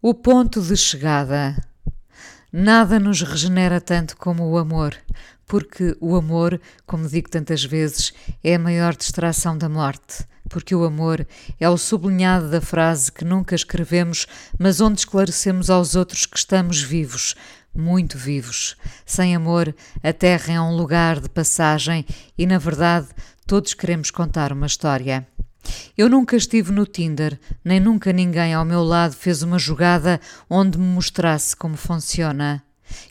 O 0.00 0.14
ponto 0.14 0.62
de 0.62 0.76
chegada. 0.76 1.60
Nada 2.52 3.00
nos 3.00 3.20
regenera 3.20 3.80
tanto 3.80 4.16
como 4.16 4.48
o 4.48 4.56
amor, 4.56 4.96
porque 5.44 5.96
o 6.00 6.14
amor, 6.14 6.60
como 6.86 7.08
digo 7.08 7.28
tantas 7.28 7.64
vezes, 7.64 8.12
é 8.44 8.54
a 8.54 8.60
maior 8.60 8.94
distração 8.94 9.58
da 9.58 9.68
morte. 9.68 10.24
Porque 10.48 10.72
o 10.72 10.84
amor 10.84 11.26
é 11.58 11.68
o 11.68 11.76
sublinhado 11.76 12.48
da 12.48 12.60
frase 12.60 13.10
que 13.10 13.24
nunca 13.24 13.56
escrevemos, 13.56 14.28
mas 14.56 14.80
onde 14.80 15.00
esclarecemos 15.00 15.68
aos 15.68 15.96
outros 15.96 16.26
que 16.26 16.38
estamos 16.38 16.80
vivos, 16.80 17.34
muito 17.74 18.16
vivos. 18.16 18.76
Sem 19.04 19.34
amor, 19.34 19.74
a 20.00 20.12
terra 20.12 20.54
é 20.54 20.60
um 20.60 20.76
lugar 20.76 21.18
de 21.18 21.28
passagem 21.28 22.06
e, 22.38 22.46
na 22.46 22.58
verdade, 22.58 23.08
todos 23.48 23.74
queremos 23.74 24.12
contar 24.12 24.52
uma 24.52 24.66
história. 24.66 25.26
Eu 25.96 26.08
nunca 26.08 26.36
estive 26.36 26.72
no 26.72 26.86
Tinder, 26.86 27.38
nem 27.64 27.80
nunca 27.80 28.12
ninguém 28.12 28.54
ao 28.54 28.64
meu 28.64 28.82
lado 28.82 29.14
fez 29.14 29.42
uma 29.42 29.58
jogada 29.58 30.20
onde 30.48 30.78
me 30.78 30.84
mostrasse 30.84 31.56
como 31.56 31.76
funciona. 31.76 32.62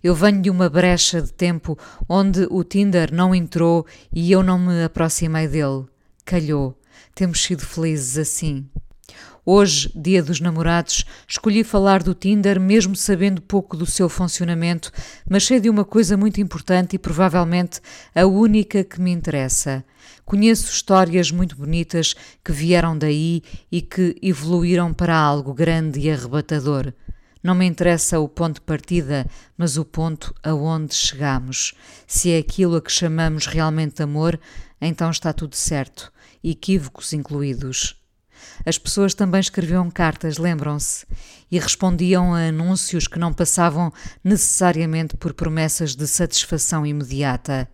Eu 0.03 0.15
venho 0.15 0.41
de 0.41 0.49
uma 0.49 0.69
brecha 0.69 1.21
de 1.21 1.31
tempo 1.31 1.77
onde 2.07 2.47
o 2.49 2.63
Tinder 2.63 3.13
não 3.13 3.35
entrou 3.35 3.85
e 4.11 4.31
eu 4.31 4.41
não 4.41 4.57
me 4.57 4.83
aproximei 4.83 5.47
dele. 5.47 5.85
Calhou. 6.25 6.79
Temos 7.13 7.43
sido 7.43 7.65
felizes 7.65 8.17
assim. 8.17 8.67
Hoje, 9.49 9.89
dia 9.95 10.21
dos 10.21 10.41
namorados, 10.41 11.05
escolhi 11.25 11.63
falar 11.63 12.03
do 12.03 12.13
Tinder, 12.13 12.59
mesmo 12.59 12.97
sabendo 12.97 13.41
pouco 13.41 13.77
do 13.77 13.85
seu 13.85 14.09
funcionamento, 14.09 14.91
mas 15.25 15.45
sei 15.45 15.57
de 15.61 15.69
uma 15.69 15.85
coisa 15.85 16.17
muito 16.17 16.41
importante 16.41 16.97
e 16.97 16.99
provavelmente 16.99 17.79
a 18.13 18.25
única 18.25 18.83
que 18.83 18.99
me 18.99 19.09
interessa. 19.09 19.85
Conheço 20.25 20.69
histórias 20.69 21.31
muito 21.31 21.55
bonitas 21.55 22.13
que 22.43 22.51
vieram 22.51 22.97
daí 22.97 23.41
e 23.71 23.81
que 23.81 24.17
evoluíram 24.21 24.93
para 24.93 25.15
algo 25.15 25.53
grande 25.53 26.01
e 26.01 26.11
arrebatador. 26.11 26.91
Não 27.41 27.55
me 27.55 27.65
interessa 27.65 28.19
o 28.19 28.27
ponto 28.27 28.55
de 28.55 28.65
partida, 28.65 29.25
mas 29.57 29.77
o 29.77 29.85
ponto 29.85 30.35
aonde 30.43 30.93
chegamos. 30.93 31.73
Se 32.05 32.31
é 32.31 32.37
aquilo 32.37 32.75
a 32.75 32.81
que 32.81 32.91
chamamos 32.91 33.45
realmente 33.45 34.03
amor, 34.03 34.37
então 34.81 35.09
está 35.09 35.31
tudo 35.31 35.55
certo, 35.55 36.11
equívocos 36.43 37.13
incluídos. 37.13 37.97
As 38.65 38.77
pessoas 38.77 39.13
também 39.13 39.39
escreviam 39.39 39.89
cartas, 39.89 40.37
lembram-se, 40.37 41.05
e 41.51 41.59
respondiam 41.59 42.33
a 42.33 42.47
anúncios 42.47 43.07
que 43.07 43.19
não 43.19 43.33
passavam 43.33 43.91
necessariamente 44.23 45.15
por 45.15 45.33
promessas 45.33 45.95
de 45.95 46.07
satisfação 46.07 46.85
imediata. 46.85 47.69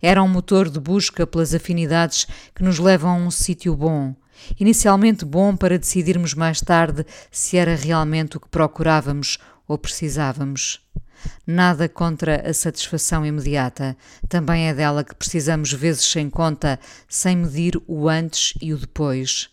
Era 0.00 0.22
um 0.22 0.28
motor 0.28 0.68
de 0.68 0.80
busca 0.80 1.26
pelas 1.26 1.54
afinidades 1.54 2.26
que 2.54 2.62
nos 2.62 2.78
levam 2.78 3.10
a 3.10 3.14
um 3.14 3.30
sítio 3.30 3.76
bom. 3.76 4.14
Inicialmente 4.58 5.24
bom 5.24 5.54
para 5.54 5.78
decidirmos 5.78 6.34
mais 6.34 6.60
tarde 6.60 7.04
se 7.30 7.56
era 7.56 7.74
realmente 7.74 8.36
o 8.36 8.40
que 8.40 8.48
procurávamos 8.48 9.38
ou 9.68 9.78
precisávamos. 9.78 10.80
Nada 11.46 11.88
contra 11.88 12.48
a 12.48 12.54
satisfação 12.54 13.26
imediata. 13.26 13.96
Também 14.28 14.68
é 14.68 14.74
dela 14.74 15.04
que 15.04 15.14
precisamos 15.14 15.72
vezes 15.72 16.04
sem 16.04 16.30
conta, 16.30 16.80
sem 17.08 17.36
medir 17.36 17.80
o 17.86 18.08
antes 18.08 18.54
e 18.60 18.72
o 18.72 18.78
depois. 18.78 19.50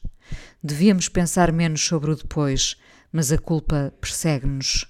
Devíamos 0.67 1.07
pensar 1.07 1.49
menos 1.53 1.79
sobre 1.79 2.11
o 2.11 2.15
depois, 2.17 2.75
mas 3.09 3.31
a 3.31 3.37
culpa 3.37 3.93
persegue-nos. 4.01 4.85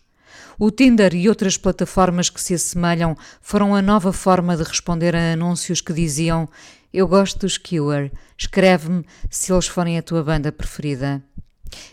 O 0.58 0.72
Tinder 0.72 1.14
e 1.14 1.30
outras 1.30 1.56
plataformas 1.56 2.32
que 2.32 2.42
se 2.42 2.56
assemelham 2.56 3.16
foram 3.40 3.76
a 3.76 3.82
nova 3.82 4.12
forma 4.12 4.58
de 4.58 4.64
responder 4.64 5.16
a 5.16 5.34
anúncios 5.34 5.80
que 5.80 5.94
diziam: 5.94 6.50
Eu 6.92 7.08
gosto 7.08 7.42
dos 7.42 7.60
Cure, 7.60 8.12
escreve-me 8.36 9.06
se 9.30 9.54
eles 9.54 9.68
forem 9.68 10.00
a 10.00 10.02
tua 10.02 10.24
banda 10.24 10.52
preferida. 10.52 11.24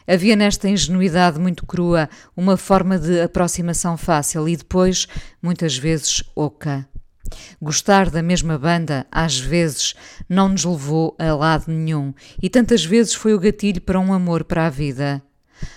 Havia 0.08 0.34
nesta 0.34 0.66
ingenuidade 0.66 1.38
muito 1.38 1.66
crua 1.66 2.08
uma 2.34 2.56
forma 2.56 2.98
de 2.98 3.20
aproximação 3.20 3.98
fácil 3.98 4.48
e 4.48 4.56
depois, 4.56 5.06
muitas 5.42 5.76
vezes, 5.76 6.24
oca. 6.34 6.88
Gostar 7.60 8.10
da 8.10 8.22
mesma 8.22 8.58
banda, 8.58 9.06
às 9.10 9.38
vezes, 9.38 9.94
não 10.28 10.48
nos 10.48 10.64
levou 10.64 11.16
a 11.18 11.34
lado 11.34 11.64
nenhum 11.68 12.12
e 12.42 12.48
tantas 12.50 12.84
vezes 12.84 13.14
foi 13.14 13.34
o 13.34 13.38
gatilho 13.38 13.80
para 13.80 13.98
um 13.98 14.12
amor 14.12 14.44
para 14.44 14.66
a 14.66 14.70
vida. 14.70 15.22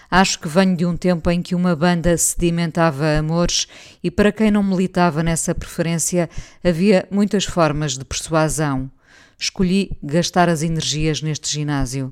Acho 0.10 0.40
que 0.40 0.48
venho 0.48 0.76
de 0.76 0.86
um 0.86 0.98
tempo 0.98 1.30
em 1.30 1.42
que 1.42 1.56
uma 1.56 1.76
banda 1.76 2.18
sedimentava 2.18 3.18
amores 3.18 3.68
e 4.04 4.10
para 4.10 4.32
quem 4.32 4.52
não 4.52 4.64
militava 4.64 5.22
nessa 5.22 5.54
preferência 5.54 6.30
havia 6.64 7.08
muitas 7.12 7.46
formas 7.46 7.98
de 7.98 8.06
persuasão. 8.06 8.90
Escolhi 9.38 9.98
gastar 10.02 10.50
as 10.50 10.64
energias 10.64 11.22
neste 11.22 11.50
ginásio. 11.50 12.12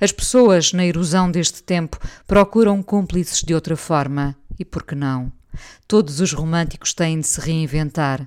As 0.00 0.12
pessoas, 0.12 0.72
na 0.72 0.86
erosão 0.86 1.30
deste 1.30 1.62
tempo, 1.62 1.98
procuram 2.26 2.82
cúmplices 2.82 3.42
de 3.42 3.54
outra 3.54 3.76
forma. 3.76 4.36
E 4.58 4.64
por 4.64 4.84
que 4.84 4.94
não? 4.94 5.32
Todos 5.86 6.20
os 6.20 6.32
românticos 6.32 6.94
têm 6.94 7.20
de 7.20 7.26
se 7.26 7.40
reinventar. 7.40 8.26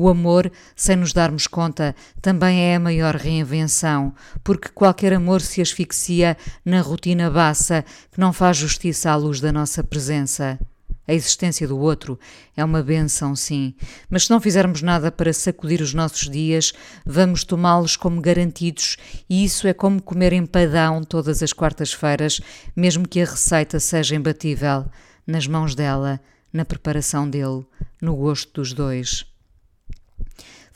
O 0.00 0.08
amor, 0.08 0.48
sem 0.76 0.94
nos 0.94 1.12
darmos 1.12 1.48
conta, 1.48 1.92
também 2.22 2.60
é 2.60 2.76
a 2.76 2.78
maior 2.78 3.16
reinvenção, 3.16 4.14
porque 4.44 4.68
qualquer 4.68 5.12
amor 5.12 5.40
se 5.40 5.60
asfixia 5.60 6.36
na 6.64 6.80
rotina 6.80 7.28
baça 7.28 7.84
que 8.12 8.20
não 8.20 8.32
faz 8.32 8.58
justiça 8.58 9.10
à 9.10 9.16
luz 9.16 9.40
da 9.40 9.50
nossa 9.50 9.82
presença. 9.82 10.56
A 11.04 11.12
existência 11.12 11.66
do 11.66 11.76
outro 11.76 12.16
é 12.56 12.64
uma 12.64 12.80
benção, 12.80 13.34
sim, 13.34 13.74
mas 14.08 14.26
se 14.26 14.30
não 14.30 14.40
fizermos 14.40 14.82
nada 14.82 15.10
para 15.10 15.32
sacudir 15.32 15.80
os 15.80 15.92
nossos 15.92 16.30
dias, 16.30 16.72
vamos 17.04 17.42
tomá-los 17.42 17.96
como 17.96 18.20
garantidos, 18.20 18.98
e 19.28 19.44
isso 19.44 19.66
é 19.66 19.74
como 19.74 20.00
comer 20.00 20.32
empadão 20.32 21.02
todas 21.02 21.42
as 21.42 21.52
quartas-feiras, 21.52 22.40
mesmo 22.76 23.08
que 23.08 23.20
a 23.20 23.24
receita 23.24 23.80
seja 23.80 24.14
imbatível, 24.14 24.86
nas 25.26 25.48
mãos 25.48 25.74
dela, 25.74 26.20
na 26.52 26.64
preparação 26.64 27.28
dele, 27.28 27.66
no 28.00 28.14
gosto 28.14 28.52
dos 28.52 28.72
dois. 28.72 29.26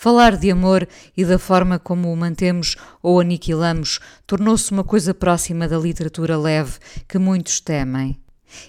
Falar 0.03 0.37
de 0.37 0.51
amor 0.51 0.89
e 1.17 1.25
da 1.25 1.39
forma 1.39 1.79
como 1.79 2.13
o 2.13 2.17
mantemos 2.17 2.75
ou 3.01 3.21
aniquilamos 3.21 4.01
tornou-se 4.27 4.73
uma 4.73 4.83
coisa 4.83 5.15
próxima 5.15 5.69
da 5.69 5.79
literatura 5.79 6.37
leve 6.37 6.73
que 7.09 7.19
muitos 7.19 7.61
temem. 7.61 8.21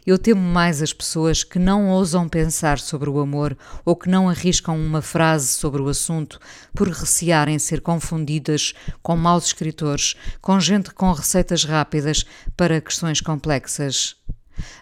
Eu 0.05 0.19
temo 0.19 0.39
mais 0.39 0.79
as 0.79 0.93
pessoas 0.93 1.43
que 1.43 1.57
não 1.57 1.89
ousam 1.89 2.29
pensar 2.29 2.77
sobre 2.77 3.09
o 3.09 3.19
amor 3.19 3.57
ou 3.83 3.95
que 3.95 4.07
não 4.07 4.29
arriscam 4.29 4.77
uma 4.77 5.01
frase 5.01 5.47
sobre 5.47 5.81
o 5.81 5.89
assunto 5.89 6.39
por 6.71 6.87
recearem 6.87 7.57
ser 7.57 7.81
confundidas 7.81 8.75
com 9.01 9.17
maus 9.17 9.47
escritores, 9.47 10.15
com 10.39 10.59
gente 10.59 10.93
com 10.93 11.11
receitas 11.11 11.63
rápidas 11.63 12.27
para 12.55 12.79
questões 12.79 13.21
complexas. 13.21 14.15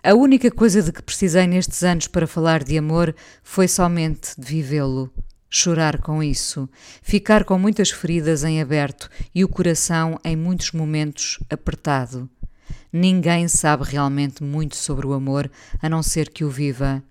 A 0.03 0.13
única 0.13 0.51
coisa 0.51 0.83
de 0.83 0.91
que 0.91 1.01
precisei 1.01 1.47
nestes 1.47 1.81
anos 1.81 2.07
para 2.07 2.27
falar 2.27 2.61
de 2.61 2.77
amor 2.77 3.15
foi 3.41 3.69
somente 3.69 4.31
de 4.37 4.45
vivê-lo 4.45 5.09
chorar 5.53 5.99
com 5.99 6.23
isso, 6.23 6.67
ficar 7.03 7.43
com 7.43 7.59
muitas 7.59 7.91
feridas 7.91 8.45
em 8.45 8.61
aberto 8.61 9.09
e 9.35 9.43
o 9.43 9.49
coração 9.49 10.17
em 10.23 10.35
muitos 10.35 10.71
momentos 10.71 11.37
apertado. 11.49 12.29
Ninguém 12.91 13.49
sabe 13.49 13.83
realmente 13.83 14.41
muito 14.41 14.77
sobre 14.77 15.05
o 15.05 15.13
amor 15.13 15.51
a 15.81 15.89
não 15.89 16.01
ser 16.01 16.29
que 16.29 16.45
o 16.45 16.49
viva. 16.49 17.03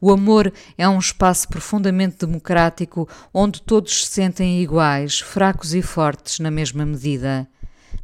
O 0.00 0.10
amor 0.10 0.52
é 0.76 0.88
um 0.88 0.98
espaço 0.98 1.48
profundamente 1.48 2.24
democrático 2.24 3.06
onde 3.32 3.60
todos 3.60 4.06
se 4.06 4.10
sentem 4.10 4.62
iguais, 4.62 5.20
fracos 5.20 5.74
e 5.74 5.82
fortes 5.82 6.38
na 6.38 6.50
mesma 6.50 6.84
medida. 6.84 7.46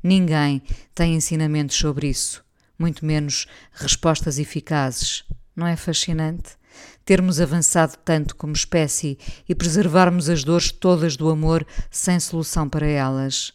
Ninguém 0.03 0.63
tem 0.95 1.15
ensinamentos 1.15 1.77
sobre 1.77 2.09
isso, 2.09 2.45
muito 2.79 3.07
menos 3.07 3.47
respostas 3.73 4.39
eficazes. 4.39 5.25
Não 5.57 5.67
é 5.67 5.77
fascinante? 5.77 6.62
Termos 7.05 7.41
avançado 7.41 7.95
tanto 8.05 8.37
como 8.37 8.53
espécie 8.53 9.19
e 9.49 9.55
preservarmos 9.55 10.29
as 10.29 10.45
dores 10.45 10.71
todas 10.71 11.17
do 11.17 11.31
amor 11.31 11.67
sem 11.91 12.19
solução 12.21 12.69
para 12.69 12.87
elas. 12.87 13.53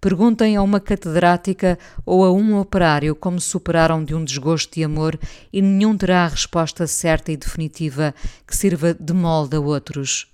Perguntem 0.00 0.56
a 0.56 0.62
uma 0.62 0.80
catedrática 0.80 1.78
ou 2.04 2.24
a 2.24 2.32
um 2.32 2.58
operário 2.58 3.14
como 3.14 3.40
superaram 3.40 4.04
de 4.04 4.14
um 4.14 4.24
desgosto 4.24 4.74
de 4.74 4.84
amor 4.84 5.18
e 5.52 5.62
nenhum 5.62 5.96
terá 5.96 6.24
a 6.24 6.28
resposta 6.28 6.86
certa 6.86 7.32
e 7.32 7.36
definitiva 7.36 8.14
que 8.46 8.56
sirva 8.56 8.94
de 8.94 9.12
molde 9.12 9.56
a 9.56 9.60
outros. 9.60 10.30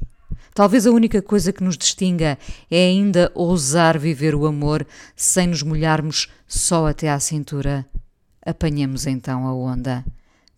Talvez 0.52 0.86
a 0.86 0.90
única 0.90 1.22
coisa 1.22 1.52
que 1.52 1.62
nos 1.62 1.78
distinga 1.78 2.36
é 2.70 2.86
ainda 2.86 3.30
ousar 3.34 3.98
viver 3.98 4.34
o 4.34 4.46
amor 4.46 4.86
sem 5.14 5.46
nos 5.46 5.62
molharmos 5.62 6.28
só 6.46 6.88
até 6.88 7.08
à 7.08 7.20
cintura. 7.20 7.86
Apanhemos 8.44 9.06
então 9.06 9.46
a 9.46 9.54
onda. 9.54 10.04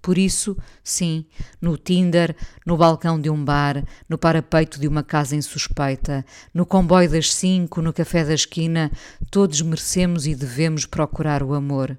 Por 0.03 0.19
isso, 0.19 0.57
sim, 0.83 1.25
no 1.61 1.79
Tinder, 1.79 2.35
no 2.67 2.77
balcão 2.77 3.21
de 3.21 3.31
um 3.31 3.43
bar, 3.43 3.85
no 4.09 4.19
parapeito 4.19 4.81
de 4.81 4.89
uma 4.89 5.05
casa 5.05 5.37
insuspeita, 5.37 6.27
no 6.53 6.67
comboio 6.67 7.09
das 7.09 7.33
cinco, 7.33 7.81
no 7.81 7.93
café 7.93 8.25
da 8.25 8.35
esquina, 8.35 8.91
todos 9.31 9.63
merecemos 9.63 10.27
e 10.27 10.35
devemos 10.35 10.85
procurar 10.85 11.41
o 11.41 11.55
amor. 11.55 11.97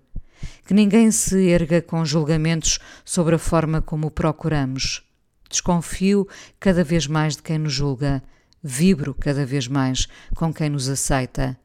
Que 0.67 0.73
ninguém 0.73 1.11
se 1.11 1.47
erga 1.47 1.81
com 1.81 2.03
julgamentos 2.03 2.77
sobre 3.05 3.35
a 3.35 3.39
forma 3.39 3.81
como 3.81 4.07
o 4.07 4.11
procuramos. 4.11 5.01
Desconfio 5.49 6.27
cada 6.59 6.83
vez 6.83 7.07
mais 7.07 7.37
de 7.37 7.43
quem 7.43 7.57
nos 7.57 7.71
julga, 7.71 8.21
vibro 8.61 9.13
cada 9.13 9.45
vez 9.45 9.65
mais 9.65 10.09
com 10.35 10.53
quem 10.53 10.69
nos 10.69 10.89
aceita. 10.89 11.57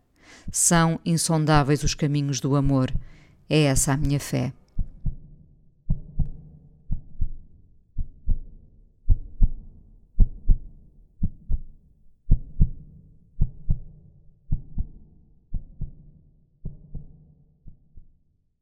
São 0.52 1.00
insondáveis 1.04 1.82
os 1.82 1.94
caminhos 1.94 2.38
do 2.38 2.54
amor. 2.54 2.92
É 3.50 3.62
essa 3.62 3.92
a 3.92 3.96
minha 3.96 4.20
fé. 4.20 4.52